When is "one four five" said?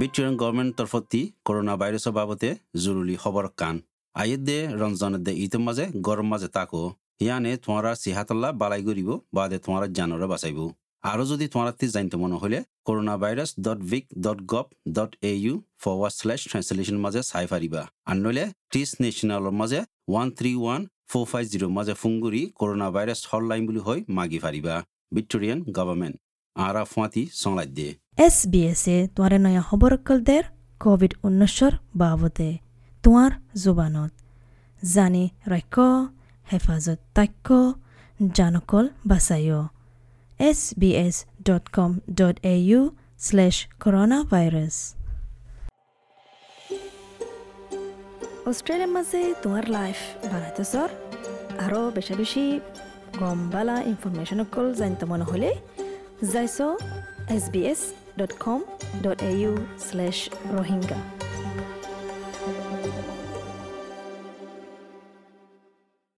20.62-21.44